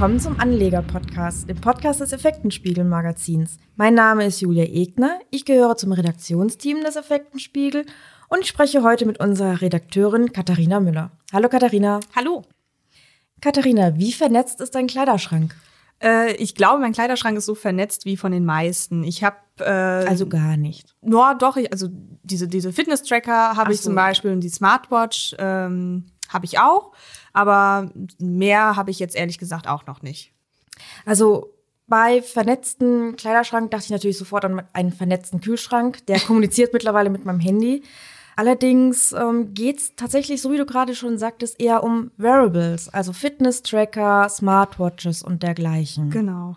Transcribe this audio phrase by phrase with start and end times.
[0.00, 3.58] willkommen zum Anleger-Podcast, dem Podcast des Effektenspiegel-Magazins.
[3.76, 7.84] Mein Name ist Julia Egner, ich gehöre zum Redaktionsteam des Effektenspiegel
[8.30, 11.10] und ich spreche heute mit unserer Redakteurin Katharina Müller.
[11.34, 12.00] Hallo Katharina.
[12.16, 12.44] Hallo.
[13.42, 15.54] Katharina, wie vernetzt ist dein Kleiderschrank?
[16.02, 19.04] Äh, ich glaube, mein Kleiderschrank ist so vernetzt wie von den meisten.
[19.04, 20.96] Ich habe äh, also gar nicht.
[21.02, 21.88] Nur doch, ich, also
[22.22, 23.90] diese diese Fitness-Tracker habe ich so.
[23.90, 26.92] zum Beispiel und die Smartwatch ähm, habe ich auch,
[27.32, 30.32] aber mehr habe ich jetzt ehrlich gesagt auch noch nicht.
[31.04, 31.52] Also
[31.86, 36.06] bei vernetzten Kleiderschrank dachte ich natürlich sofort an einen vernetzten Kühlschrank.
[36.06, 37.82] Der kommuniziert mittlerweile mit meinem Handy.
[38.36, 43.12] Allerdings ähm, geht es tatsächlich, so wie du gerade schon sagtest, eher um Wearables, also
[43.12, 46.10] Fitness-Tracker, Smartwatches und dergleichen.
[46.10, 46.56] Genau.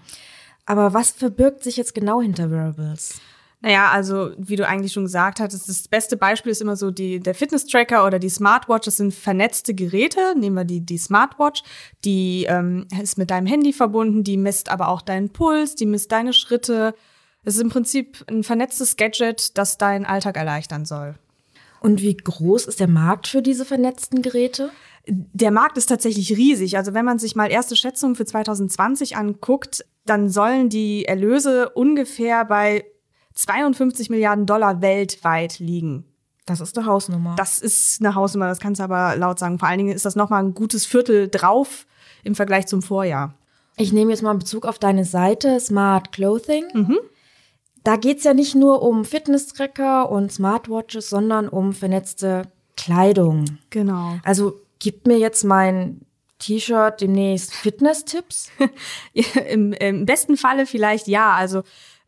[0.65, 3.19] Aber was verbirgt sich jetzt genau hinter Wearables?
[3.63, 7.22] Naja, also wie du eigentlich schon gesagt hattest, das beste Beispiel ist immer so die,
[7.22, 8.83] der Fitness-Tracker oder die Smartwatch.
[8.83, 10.20] Das sind vernetzte Geräte.
[10.38, 11.64] Nehmen wir die, die Smartwatch.
[12.03, 16.11] Die ähm, ist mit deinem Handy verbunden, die misst aber auch deinen Puls, die misst
[16.11, 16.94] deine Schritte.
[17.45, 21.16] Es ist im Prinzip ein vernetztes Gadget, das deinen Alltag erleichtern soll.
[21.80, 24.72] Und wie groß ist der Markt für diese vernetzten Geräte?
[25.08, 26.75] Der Markt ist tatsächlich riesig.
[26.75, 32.44] Also wenn man sich mal erste Schätzungen für 2020 anguckt, dann sollen die Erlöse ungefähr
[32.44, 32.83] bei
[33.36, 36.06] 52 Milliarden Dollar weltweit liegen.
[36.45, 37.36] Das ist eine Hausnummer.
[37.38, 39.59] Das ist eine Hausnummer, das kannst du aber laut sagen.
[39.59, 41.86] Vor allen Dingen ist das nochmal ein gutes Viertel drauf
[42.23, 43.34] im Vergleich zum Vorjahr.
[43.78, 46.66] Ich nehme jetzt mal Bezug auf deine Seite Smart Clothing.
[46.73, 47.00] Mhm.
[47.84, 52.44] Da geht's ja nicht nur um Fitness-Tracker und Smartwatches, sondern um vernetzte
[52.78, 53.45] Kleidung.
[53.70, 54.17] Genau.
[54.23, 56.02] Also gib mir jetzt mein
[56.39, 58.52] T-Shirt demnächst Fitness-Tipps?
[59.50, 61.34] Im, Im besten Falle vielleicht ja.
[61.34, 61.64] Also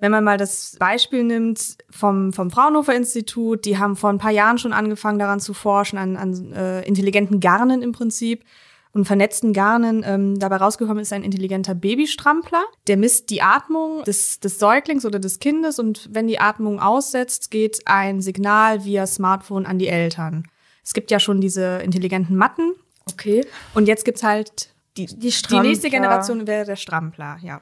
[0.06, 4.30] wenn man mal das Beispiel nimmt vom, vom Fraunhofer Institut, die haben vor ein paar
[4.30, 8.44] Jahren schon angefangen daran zu forschen, an, an äh, intelligenten Garnen im Prinzip
[8.92, 10.04] und vernetzten Garnen.
[10.06, 12.64] Ähm, dabei rausgekommen ist ein intelligenter Babystrampler.
[12.86, 17.50] Der misst die Atmung des, des Säuglings oder des Kindes und wenn die Atmung aussetzt,
[17.50, 20.48] geht ein Signal via Smartphone an die Eltern.
[20.84, 22.76] Es gibt ja schon diese intelligenten Matten.
[23.12, 23.44] Okay.
[23.74, 27.60] Und jetzt gibt's halt die, die, die nächste Generation wäre der Strampler, ja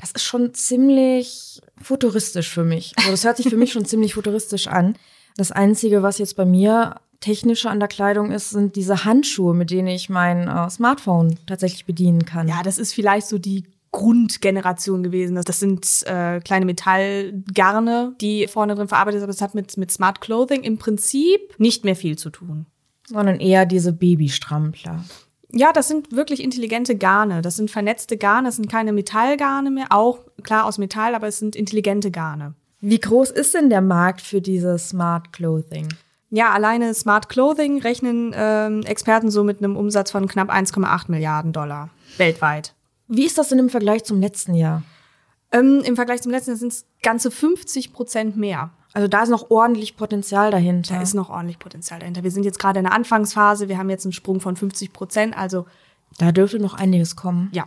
[0.00, 2.92] das ist schon ziemlich futuristisch für mich.
[2.96, 4.96] Also das hört sich für mich schon ziemlich futuristisch an.
[5.36, 9.70] Das Einzige, was jetzt bei mir technischer an der Kleidung ist, sind diese Handschuhe, mit
[9.70, 12.48] denen ich mein äh, Smartphone tatsächlich bedienen kann.
[12.48, 13.64] Ja, das ist vielleicht so die
[13.94, 15.40] Grundgeneration gewesen.
[15.42, 19.24] Das sind äh, kleine Metallgarne, die vorne drin verarbeitet sind.
[19.24, 22.66] Aber das hat mit, mit Smart Clothing im Prinzip nicht mehr viel zu tun.
[23.06, 25.04] Sondern eher diese Babystrampler.
[25.56, 27.40] Ja, das sind wirklich intelligente Garne.
[27.40, 28.48] Das sind vernetzte Garne.
[28.48, 29.86] Das sind keine Metallgarne mehr.
[29.90, 32.54] Auch klar aus Metall, aber es sind intelligente Garne.
[32.80, 35.88] Wie groß ist denn der Markt für diese Smart Clothing?
[36.30, 41.52] Ja, alleine Smart Clothing rechnen ähm, Experten so mit einem Umsatz von knapp 1,8 Milliarden
[41.52, 42.74] Dollar weltweit.
[43.06, 44.82] Wie ist das denn im Vergleich zum letzten Jahr?
[45.52, 48.70] Ähm, Im Vergleich zum letzten Jahr sind es ganze 50 Prozent mehr.
[48.94, 50.94] Also da ist noch ordentlich Potenzial dahinter.
[50.94, 52.22] Da ist noch ordentlich Potenzial dahinter.
[52.22, 53.68] Wir sind jetzt gerade in der Anfangsphase.
[53.68, 55.36] Wir haben jetzt einen Sprung von 50 Prozent.
[55.36, 55.66] Also
[56.18, 57.50] da dürfte noch einiges kommen.
[57.52, 57.64] Ja.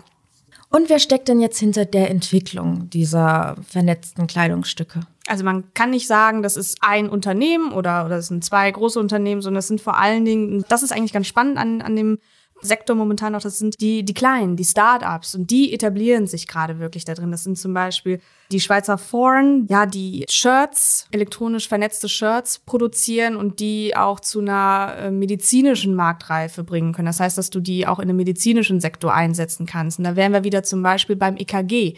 [0.70, 5.02] Und wer steckt denn jetzt hinter der Entwicklung dieser vernetzten Kleidungsstücke?
[5.28, 9.00] Also man kann nicht sagen, das ist ein Unternehmen oder, oder das sind zwei große
[9.00, 12.20] Unternehmen, sondern es sind vor allen Dingen, das ist eigentlich ganz spannend an, an dem
[12.62, 16.80] Sektor momentan noch, das sind die, die Kleinen, die Start-ups und die etablieren sich gerade
[16.80, 17.32] wirklich da drin.
[17.32, 18.20] Das sind zum Beispiel
[18.52, 24.96] die Schweizer Foreign, ja, die Shirts, elektronisch vernetzte Shirts produzieren und die auch zu einer
[24.98, 27.08] äh, medizinischen Marktreife bringen können.
[27.08, 30.00] Das heißt, dass du die auch in einem medizinischen Sektor einsetzen kannst.
[30.00, 31.96] Und da wären wir wieder zum Beispiel beim EKG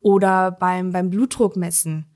[0.00, 2.06] oder beim, beim Blutdruckmessen.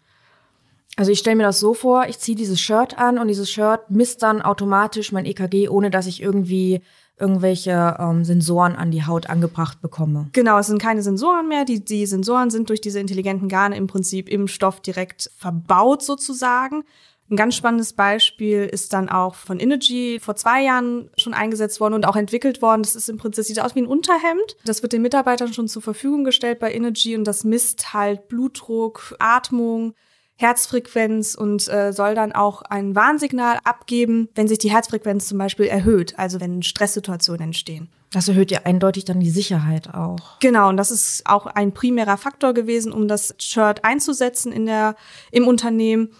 [0.96, 3.90] Also ich stelle mir das so vor, ich ziehe dieses Shirt an und dieses Shirt
[3.90, 6.82] misst dann automatisch mein EKG, ohne dass ich irgendwie
[7.22, 10.28] irgendwelche ähm, Sensoren an die Haut angebracht bekomme.
[10.32, 11.64] Genau, es sind keine Sensoren mehr.
[11.64, 16.82] Die, die Sensoren sind durch diese intelligenten Garne im Prinzip im Stoff direkt verbaut sozusagen.
[17.30, 21.94] Ein ganz spannendes Beispiel ist dann auch von Energy vor zwei Jahren schon eingesetzt worden
[21.94, 22.82] und auch entwickelt worden.
[22.82, 24.56] Das ist im Prinzip, sieht aus wie ein Unterhemd.
[24.66, 29.16] Das wird den Mitarbeitern schon zur Verfügung gestellt bei Energy und das misst halt Blutdruck,
[29.18, 29.94] Atmung,
[30.42, 35.66] Herzfrequenz und äh, soll dann auch ein Warnsignal abgeben, wenn sich die Herzfrequenz zum Beispiel
[35.66, 37.88] erhöht, also wenn Stresssituationen entstehen.
[38.10, 40.38] Das erhöht ja eindeutig dann die Sicherheit auch.
[40.40, 44.96] Genau, und das ist auch ein primärer Faktor gewesen, um das Shirt einzusetzen in der,
[45.30, 46.10] im Unternehmen.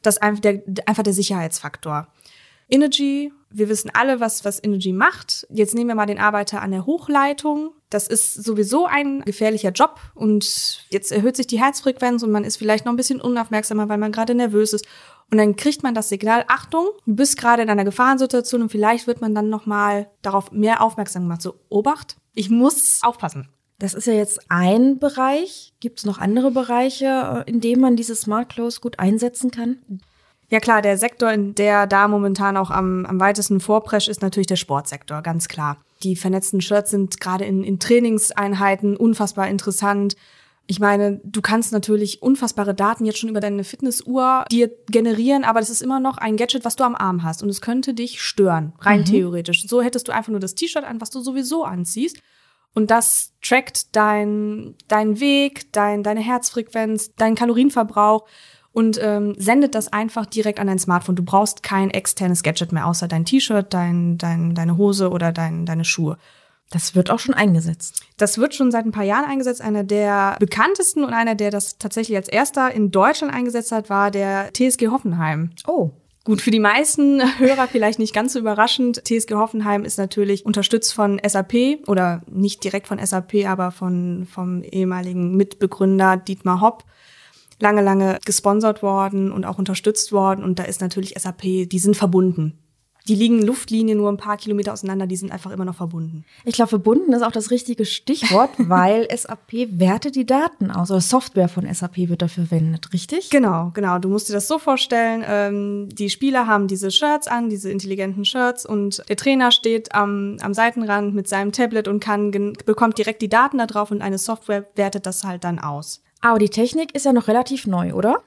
[0.00, 2.08] Das ist einfach der, einfach der Sicherheitsfaktor.
[2.70, 5.46] Energy, wir wissen alle, was, was Energy macht.
[5.48, 7.70] Jetzt nehmen wir mal den Arbeiter an der Hochleitung.
[7.88, 12.56] Das ist sowieso ein gefährlicher Job und jetzt erhöht sich die Herzfrequenz und man ist
[12.56, 14.86] vielleicht noch ein bisschen unaufmerksamer, weil man gerade nervös ist.
[15.30, 19.06] Und dann kriegt man das Signal, Achtung, du bist gerade in einer Gefahrensituation und vielleicht
[19.06, 21.42] wird man dann nochmal darauf mehr aufmerksam gemacht.
[21.42, 23.48] So, Obacht, ich muss aufpassen.
[23.78, 25.74] Das ist ja jetzt ein Bereich.
[25.80, 29.78] Gibt es noch andere Bereiche, äh, in denen man diese Smart Clothes gut einsetzen kann?
[30.50, 34.46] Ja klar, der Sektor, in der da momentan auch am, am weitesten vorprescht, ist natürlich
[34.46, 35.78] der Sportsektor, ganz klar.
[36.02, 40.16] Die vernetzten Shirts sind gerade in, in Trainingseinheiten unfassbar interessant.
[40.66, 45.60] Ich meine, du kannst natürlich unfassbare Daten jetzt schon über deine Fitnessuhr dir generieren, aber
[45.60, 48.22] das ist immer noch ein Gadget, was du am Arm hast und es könnte dich
[48.22, 49.04] stören, rein mhm.
[49.06, 49.66] theoretisch.
[49.66, 52.18] So hättest du einfach nur das T-Shirt an, was du sowieso anziehst
[52.74, 58.26] und das trackt dein, dein Weg, dein, deine Herzfrequenz, deinen Kalorienverbrauch
[58.74, 61.14] und ähm, sendet das einfach direkt an dein Smartphone.
[61.14, 65.64] Du brauchst kein externes Gadget mehr, außer dein T-Shirt, dein, dein, deine Hose oder dein,
[65.64, 66.18] deine Schuhe.
[66.70, 68.02] Das wird auch schon eingesetzt.
[68.16, 69.62] Das wird schon seit ein paar Jahren eingesetzt.
[69.62, 74.10] Einer der bekanntesten und einer, der das tatsächlich als erster in Deutschland eingesetzt hat, war
[74.10, 75.50] der TSG Hoffenheim.
[75.68, 75.92] Oh.
[76.24, 79.04] Gut, für die meisten Hörer vielleicht nicht ganz so überraschend.
[79.04, 84.64] TSG Hoffenheim ist natürlich unterstützt von SAP oder nicht direkt von SAP, aber von, vom
[84.64, 86.82] ehemaligen Mitbegründer Dietmar Hopp
[87.60, 90.44] lange, lange gesponsert worden und auch unterstützt worden.
[90.44, 92.58] Und da ist natürlich SAP, die sind verbunden.
[93.06, 96.24] Die liegen Luftlinien nur ein paar Kilometer auseinander, die sind einfach immer noch verbunden.
[96.46, 101.02] Ich glaube, verbunden ist auch das richtige Stichwort, weil SAP wertet die Daten aus oder
[101.02, 103.28] Software von SAP wird dafür verwendet, richtig?
[103.28, 103.98] Genau, genau.
[103.98, 108.24] Du musst dir das so vorstellen, ähm, die Spieler haben diese Shirts an, diese intelligenten
[108.24, 112.30] Shirts und der Trainer steht am, am Seitenrand mit seinem Tablet und kann,
[112.64, 116.03] bekommt direkt die Daten da drauf und eine Software wertet das halt dann aus.
[116.24, 118.22] Aber die Technik ist ja noch relativ neu, oder?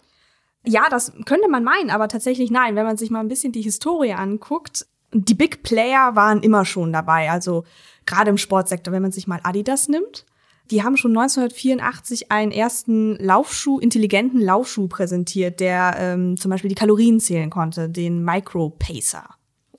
[0.64, 2.76] Ja, das könnte man meinen, aber tatsächlich nein.
[2.76, 6.94] Wenn man sich mal ein bisschen die Historie anguckt, die Big Player waren immer schon
[6.94, 7.32] dabei.
[7.32, 7.64] Also
[8.06, 10.28] gerade im Sportsektor, wenn man sich mal Adidas nimmt,
[10.70, 16.76] die haben schon 1984 einen ersten Laufschuh, intelligenten Laufschuh präsentiert, der ähm, zum Beispiel die
[16.76, 19.28] Kalorien zählen konnte, den Micro Pacer.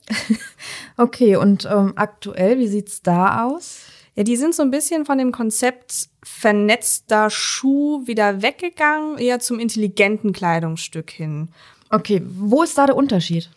[0.96, 3.82] okay, und ähm, aktuell, wie sieht's da aus?
[4.18, 9.60] Ja, die sind so ein bisschen von dem Konzept vernetzter Schuh wieder weggegangen, eher zum
[9.60, 11.50] intelligenten Kleidungsstück hin.
[11.88, 13.48] Okay, wo ist da der Unterschied?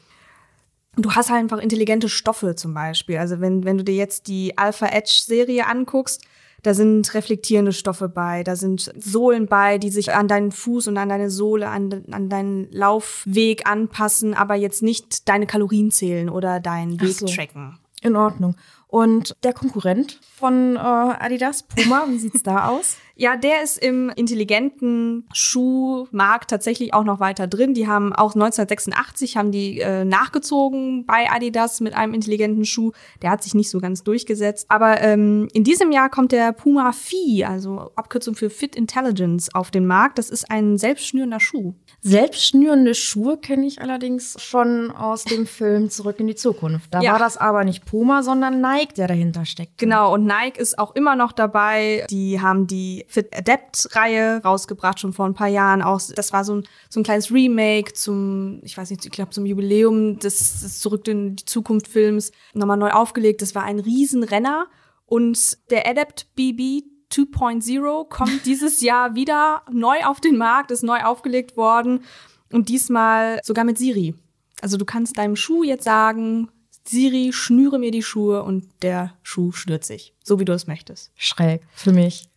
[0.98, 3.18] Du hast halt einfach intelligente Stoffe zum Beispiel.
[3.18, 6.24] Also wenn, wenn du dir jetzt die Alpha Edge Serie anguckst,
[6.62, 10.98] da sind reflektierende Stoffe bei, da sind Sohlen bei, die sich an deinen Fuß und
[11.00, 16.60] an deine Sohle, an, an deinen Laufweg anpassen, aber jetzt nicht deine Kalorien zählen oder
[16.60, 17.26] deinen Weg so.
[17.26, 17.80] tracken.
[18.04, 18.56] In Ordnung.
[18.92, 22.98] Und der Konkurrent von äh, Adidas, Puma, wie sieht's da aus?
[23.22, 27.76] Ja, der ist im intelligenten Schuhmarkt tatsächlich auch noch weiter drin.
[27.76, 32.94] Die haben auch 1986 haben die äh, nachgezogen bei Adidas mit einem intelligenten Schuh.
[33.22, 34.66] Der hat sich nicht so ganz durchgesetzt.
[34.70, 39.70] Aber ähm, in diesem Jahr kommt der Puma Phi, also Abkürzung für Fit Intelligence, auf
[39.70, 40.18] den Markt.
[40.18, 41.76] Das ist ein selbstschnürender Schuh.
[42.02, 46.92] Selbstschnürende Schuhe kenne ich allerdings schon aus dem Film Zurück in die Zukunft.
[46.92, 47.12] Da ja.
[47.12, 49.78] war das aber nicht Puma, sondern Nike, der dahinter steckt.
[49.78, 52.06] Genau, und Nike ist auch immer noch dabei.
[52.10, 55.82] Die haben die Fit Adapt-Reihe rausgebracht, schon vor ein paar Jahren.
[55.82, 59.32] Auch, das war so ein, so ein kleines Remake zum, ich weiß nicht, ich glaube
[59.32, 63.42] zum Jubiläum des, des Zurück in die Zukunft-Films nochmal neu aufgelegt.
[63.42, 64.68] Das war ein Riesenrenner.
[65.06, 71.02] Und der Adapt BB 2.0 kommt dieses Jahr wieder neu auf den Markt, ist neu
[71.02, 72.04] aufgelegt worden
[72.52, 74.16] und diesmal sogar mit Siri.
[74.62, 76.50] Also du kannst deinem Schuh jetzt sagen,
[76.84, 81.12] Siri, schnüre mir die Schuhe und der Schuh schnürt sich, so wie du es möchtest.
[81.16, 82.28] Schräg für mich.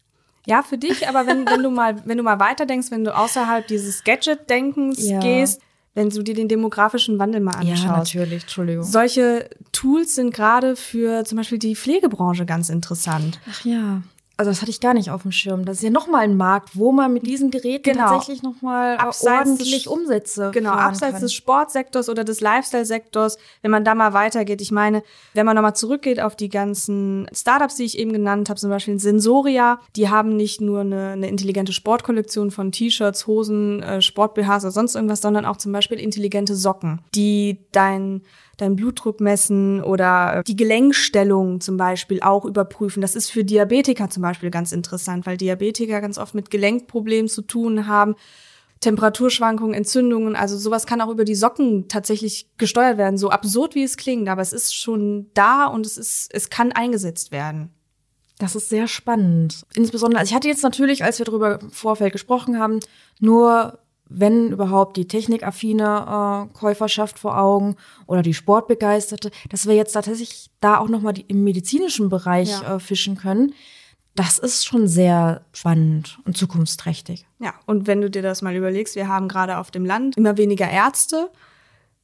[0.47, 3.67] Ja, für dich, aber wenn, wenn du mal, wenn du mal weiterdenkst, wenn du außerhalb
[3.67, 5.21] dieses Gadget-Denkens ja.
[5.21, 5.61] gehst,
[5.95, 7.85] wenn du dir den demografischen Wandel mal anschaust.
[7.85, 8.85] Ja, natürlich, Entschuldigung.
[8.85, 13.41] Solche Tools sind gerade für zum Beispiel die Pflegebranche ganz interessant.
[13.49, 14.03] Ach ja
[14.37, 15.65] also das hatte ich gar nicht auf dem Schirm.
[15.65, 18.09] Das ist ja nochmal ein Markt, wo man mit diesen Geräten genau.
[18.09, 21.23] tatsächlich nochmal ordentlich Umsätze Genau, abseits kann.
[21.23, 24.61] des Sportsektors oder des Lifestyle-Sektors, wenn man da mal weitergeht.
[24.61, 28.59] Ich meine, wenn man nochmal zurückgeht auf die ganzen Startups, die ich eben genannt habe,
[28.59, 34.03] zum Beispiel Sensoria, die haben nicht nur eine, eine intelligente Sportkollektion von T-Shirts, Hosen, äh,
[34.03, 38.23] Sport-BHs oder sonst irgendwas, sondern auch zum Beispiel intelligente Socken, die dein
[38.57, 43.01] deinen Blutdruck messen oder die Gelenkstellung zum Beispiel auch überprüfen.
[43.01, 47.43] Das ist für Diabetiker zum Beispiel ganz interessant, weil Diabetiker ganz oft mit Gelenkproblemen zu
[47.43, 48.17] tun haben.
[48.81, 53.83] Temperaturschwankungen, Entzündungen, also sowas kann auch über die Socken tatsächlich gesteuert werden, so absurd wie
[53.83, 57.71] es klingt, aber es ist schon da und es ist, es kann eingesetzt werden.
[58.39, 59.65] Das ist sehr spannend.
[59.75, 62.81] Insbesondere, also ich hatte jetzt natürlich, als wir darüber im Vorfeld gesprochen haben,
[63.21, 63.79] nur
[64.09, 67.77] wenn überhaupt die technikaffine äh, Käuferschaft vor Augen
[68.07, 72.77] oder die Sportbegeisterte, dass wir jetzt tatsächlich da auch nochmal im medizinischen Bereich ja.
[72.77, 73.55] äh, fischen können.
[74.17, 77.27] Das ist schon sehr spannend und zukunftsträchtig.
[77.41, 80.37] Ja, und wenn du dir das mal überlegst, wir haben gerade auf dem Land immer
[80.37, 81.31] weniger Ärzte.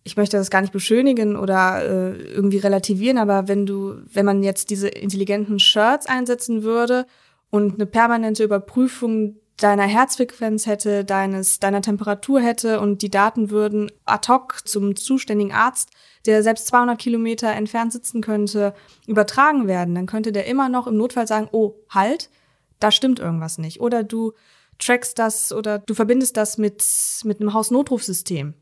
[0.02, 4.42] Ich möchte das gar nicht beschönigen oder äh, irgendwie relativieren, aber wenn du, wenn man
[4.42, 7.06] jetzt diese intelligenten Shirts einsetzen würde
[7.50, 13.90] und eine permanente Überprüfung deiner Herzfrequenz hätte, deines, deiner Temperatur hätte und die Daten würden
[14.04, 15.90] ad hoc zum zuständigen Arzt,
[16.26, 18.74] der selbst 200 Kilometer entfernt sitzen könnte,
[19.06, 22.30] übertragen werden, dann könnte der immer noch im Notfall sagen, oh, halt,
[22.78, 23.80] da stimmt irgendwas nicht.
[23.80, 24.32] Oder du
[24.78, 26.84] trackst das oder du verbindest das mit,
[27.24, 28.54] mit einem Hausnotrufsystem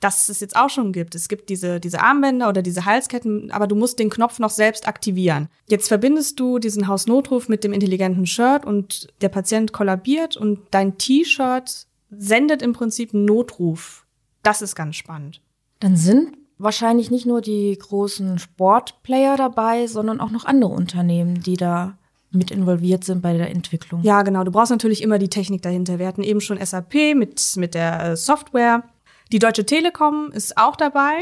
[0.00, 1.14] das es jetzt auch schon gibt.
[1.14, 4.88] Es gibt diese, diese Armbänder oder diese Halsketten, aber du musst den Knopf noch selbst
[4.88, 5.48] aktivieren.
[5.68, 10.96] Jetzt verbindest du diesen Hausnotruf mit dem intelligenten Shirt und der Patient kollabiert und dein
[10.96, 14.06] T-Shirt sendet im Prinzip einen Notruf.
[14.42, 15.42] Das ist ganz spannend.
[15.80, 21.56] Dann sind wahrscheinlich nicht nur die großen Sportplayer dabei, sondern auch noch andere Unternehmen, die
[21.56, 21.96] da
[22.30, 24.02] mit involviert sind bei der Entwicklung.
[24.02, 24.44] Ja, genau.
[24.44, 25.98] Du brauchst natürlich immer die Technik dahinter.
[25.98, 28.84] Wir hatten eben schon SAP mit, mit der äh, Software.
[29.32, 31.18] Die Deutsche Telekom ist auch dabei.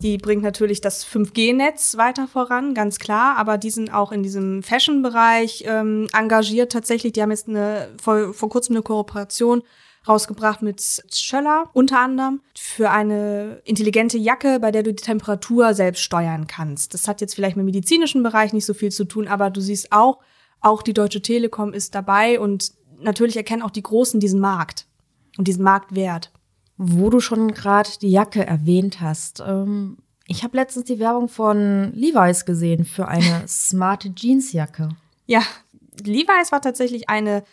[0.00, 4.62] Die bringt natürlich das 5G-Netz weiter voran, ganz klar, aber die sind auch in diesem
[4.62, 7.12] Fashion-Bereich ähm, engagiert tatsächlich.
[7.12, 9.62] Die haben jetzt eine, vor, vor kurzem eine Kooperation
[10.06, 16.02] rausgebracht mit Schöller unter anderem für eine intelligente Jacke, bei der du die Temperatur selbst
[16.02, 16.94] steuern kannst.
[16.94, 19.60] Das hat jetzt vielleicht mit dem medizinischen Bereich nicht so viel zu tun, aber du
[19.60, 20.20] siehst auch,
[20.60, 24.86] auch die Deutsche Telekom ist dabei und natürlich erkennen auch die Großen diesen Markt
[25.38, 26.30] und diesen Marktwert.
[26.76, 29.40] Wo du schon gerade die Jacke erwähnt hast.
[29.46, 34.88] Ähm, ich habe letztens die Werbung von Levi's gesehen für eine smarte Jeansjacke.
[35.26, 35.42] Ja,
[36.02, 37.44] Levi's war tatsächlich eine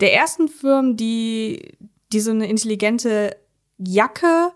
[0.00, 1.72] der ersten Firmen, die,
[2.16, 3.36] die so eine intelligente
[3.78, 4.52] Jacke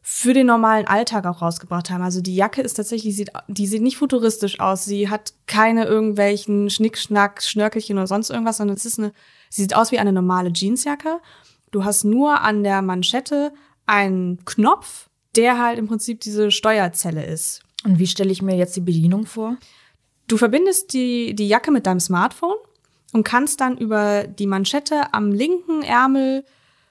[0.00, 2.02] für den normalen Alltag auch rausgebracht haben.
[2.02, 4.84] Also die Jacke ist tatsächlich, sieht, die sieht nicht futuristisch aus.
[4.84, 9.12] Sie hat keine irgendwelchen Schnickschnack, Schnörkelchen oder sonst irgendwas, sondern es ist eine,
[9.50, 11.20] sie sieht aus wie eine normale Jeansjacke
[11.70, 13.52] Du hast nur an der Manschette
[13.86, 17.62] einen Knopf, der halt im Prinzip diese Steuerzelle ist.
[17.84, 19.56] Und wie stelle ich mir jetzt die Bedienung vor?
[20.26, 22.56] Du verbindest die, die Jacke mit deinem Smartphone
[23.12, 26.44] und kannst dann über die Manschette am linken Ärmel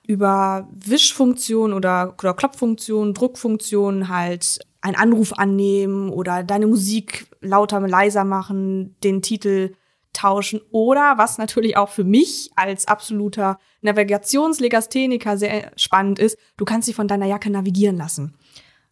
[0.07, 8.23] über Wischfunktion oder, oder Klopffunktion, Druckfunktion halt einen Anruf annehmen oder deine Musik lauter, leiser
[8.23, 9.73] machen, den Titel
[10.13, 16.87] tauschen oder was natürlich auch für mich als absoluter Navigationslegastheniker sehr spannend ist, du kannst
[16.87, 18.33] dich von deiner Jacke navigieren lassen.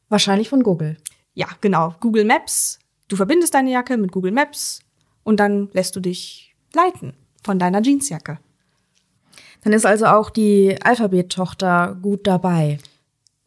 [0.09, 0.97] Wahrscheinlich von Google.
[1.33, 1.95] Ja, genau.
[1.99, 2.79] Google Maps.
[3.07, 4.81] Du verbindest deine Jacke mit Google Maps
[5.23, 8.39] und dann lässt du dich leiten von deiner Jeansjacke.
[9.65, 12.77] Dann ist also auch die Alphabet-Tochter gut dabei.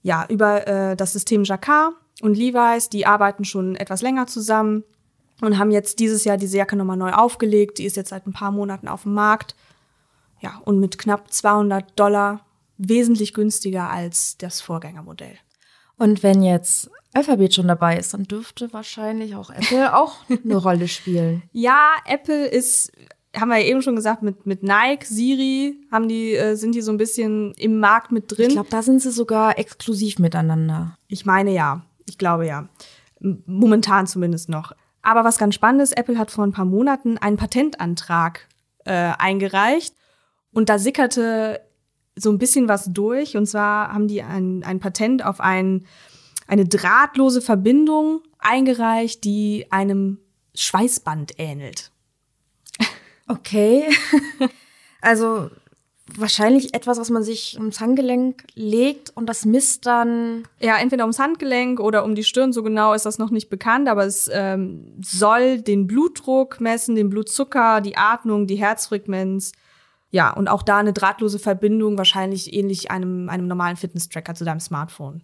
[0.03, 4.83] Ja, über äh, das System Jacquard und Levi's, die arbeiten schon etwas länger zusammen
[5.41, 7.79] und haben jetzt dieses Jahr diese Jacke nochmal neu aufgelegt.
[7.79, 9.55] Die ist jetzt seit ein paar Monaten auf dem Markt.
[10.41, 12.45] Ja, und mit knapp 200 Dollar
[12.79, 15.39] wesentlich günstiger als das Vorgängermodell.
[15.99, 20.89] Und wenn jetzt Alphabet schon dabei ist, dann dürfte wahrscheinlich auch Apple auch eine Rolle
[20.89, 21.45] spielen.
[21.53, 22.91] Ja, Apple ist,
[23.41, 26.81] haben wir ja eben schon gesagt, mit, mit Nike, Siri, haben die, äh, sind die
[26.81, 28.49] so ein bisschen im Markt mit drin.
[28.49, 30.97] Ich glaube, da sind sie sogar exklusiv miteinander.
[31.09, 31.83] Ich meine ja.
[32.09, 32.69] Ich glaube ja.
[33.21, 34.73] Momentan zumindest noch.
[35.03, 38.49] Aber was ganz spannend ist, Apple hat vor ein paar Monaten einen Patentantrag
[38.85, 39.95] äh, eingereicht
[40.53, 41.61] und da sickerte
[42.17, 43.37] so ein bisschen was durch.
[43.37, 45.87] Und zwar haben die ein, ein Patent auf ein,
[46.47, 50.19] eine drahtlose Verbindung eingereicht, die einem
[50.55, 51.93] Schweißband ähnelt.
[53.29, 53.85] Okay.
[55.01, 55.51] also
[56.17, 60.45] wahrscheinlich etwas, was man sich ums Handgelenk legt und das misst dann.
[60.61, 62.53] Ja, entweder ums Handgelenk oder um die Stirn.
[62.53, 67.11] So genau ist das noch nicht bekannt, aber es ähm, soll den Blutdruck messen, den
[67.11, 69.53] Blutzucker, die Atmung, die Herzfrequenz.
[70.11, 74.61] Ja, und auch da eine drahtlose Verbindung, wahrscheinlich ähnlich einem, einem normalen Fitness-Tracker zu deinem
[74.61, 75.23] Smartphone.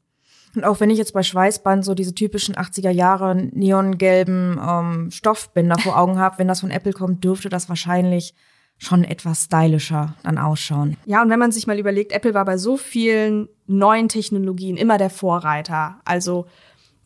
[0.55, 5.79] Und auch wenn ich jetzt bei Schweißband so diese typischen 80er Jahre neongelben ähm, Stoffbänder
[5.79, 8.35] vor Augen habe, wenn das von Apple kommt, dürfte das wahrscheinlich
[8.79, 10.97] schon etwas stylischer dann ausschauen.
[11.07, 14.99] Ja, und wenn man sich mal überlegt, Apple war bei so vielen neuen Technologien immer
[14.99, 16.01] der Vorreiter.
[16.05, 16.47] Also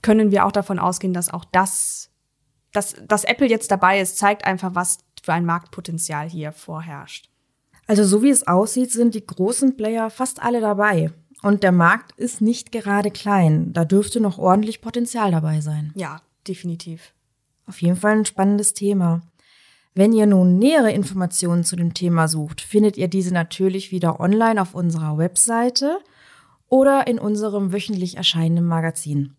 [0.03, 2.11] können wir auch davon ausgehen, dass auch das,
[2.73, 7.31] dass, dass Apple jetzt dabei ist, zeigt einfach, was für ein Marktpotenzial hier vorherrscht.
[7.87, 11.11] Also so wie es aussieht, sind die großen Player fast alle dabei.
[11.43, 13.73] Und der Markt ist nicht gerade klein.
[13.73, 15.93] Da dürfte noch ordentlich Potenzial dabei sein.
[15.95, 17.13] Ja, definitiv.
[17.67, 19.23] Auf jeden Fall ein spannendes Thema.
[19.95, 24.61] Wenn ihr nun nähere Informationen zu dem Thema sucht, findet ihr diese natürlich wieder online
[24.61, 25.99] auf unserer Webseite
[26.69, 29.35] oder in unserem wöchentlich erscheinenden Magazin.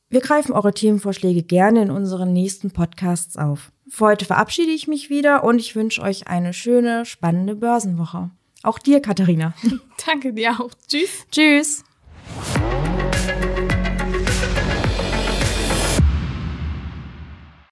[0.08, 3.70] Wir greifen eure Themenvorschläge gerne in unseren nächsten Podcasts auf.
[3.88, 8.32] Für heute verabschiede ich mich wieder und ich wünsche euch eine schöne, spannende Börsenwoche.
[8.64, 9.54] Auch dir, Katharina.
[10.04, 10.72] Danke dir auch.
[10.88, 11.24] Tschüss.
[11.30, 11.84] Tschüss.